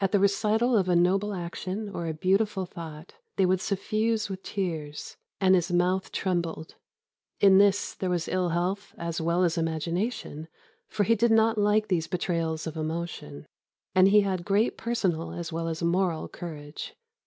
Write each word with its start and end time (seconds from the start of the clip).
At 0.00 0.12
the 0.12 0.18
recital 0.18 0.74
of 0.74 0.88
a 0.88 0.96
noble 0.96 1.34
action, 1.34 1.90
or 1.90 2.06
a 2.06 2.14
beautiful 2.14 2.64
thought, 2.64 3.16
they 3.36 3.44
would 3.44 3.60
suffuse 3.60 4.30
with 4.30 4.42
tears, 4.42 5.18
and 5.38 5.54
his 5.54 5.70
mouth 5.70 6.12
trembled. 6.12 6.76
In 7.40 7.58
this 7.58 7.92
there 7.94 8.08
was 8.08 8.26
ill 8.26 8.48
health 8.48 8.94
as 8.96 9.20
well 9.20 9.44
as 9.44 9.58
imagination, 9.58 10.48
for 10.88 11.04
he 11.04 11.14
did 11.14 11.30
not 11.30 11.58
like 11.58 11.88
these 11.88 12.06
betrayals 12.06 12.66
of 12.66 12.74
emotion; 12.78 13.44
and 13.94 14.08
he 14.08 14.22
had 14.22 14.46
great 14.46 14.78
personal 14.78 15.30
as 15.32 15.52
well 15.52 15.68
as 15.68 15.82
moral 15.82 16.26
courage. 16.26 16.94